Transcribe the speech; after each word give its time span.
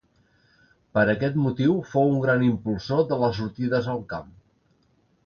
Per 0.97 1.01
aquest 1.11 1.35
motiu 1.41 1.75
fou 1.89 2.09
un 2.13 2.17
gran 2.23 2.45
impulsor 2.47 3.05
de 3.13 3.21
les 3.25 3.39
sortides 3.41 3.91
al 3.95 4.03
camp. 4.15 4.33